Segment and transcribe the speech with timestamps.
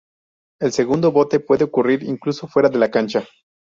[0.59, 3.23] El segundo bote puede ocurrir incluso fuera de la cancha.